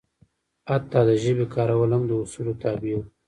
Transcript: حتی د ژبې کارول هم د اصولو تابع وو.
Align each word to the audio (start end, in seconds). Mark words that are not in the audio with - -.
حتی 0.69 0.99
د 1.09 1.11
ژبې 1.23 1.45
کارول 1.55 1.89
هم 1.95 2.03
د 2.07 2.11
اصولو 2.23 2.53
تابع 2.61 2.91
وو. 2.97 3.03